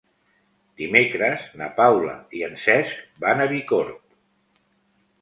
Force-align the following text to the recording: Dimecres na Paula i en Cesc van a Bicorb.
Dimecres 0.81 1.43
na 1.61 1.69
Paula 1.77 2.17
i 2.39 2.43
en 2.51 2.59
Cesc 2.65 3.07
van 3.27 3.47
a 3.47 3.51
Bicorb. 3.55 4.05